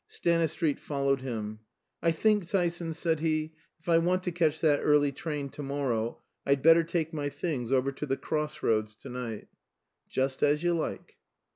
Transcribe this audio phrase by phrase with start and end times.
[0.07, 1.59] Stanistreet followed him.
[2.01, 6.23] "I think, Tyson," said he, "if I want to catch that early train to morrow,
[6.43, 9.47] I'd better take my things over to 'The Cross Roads' to night."
[10.09, 11.17] "Just as you like."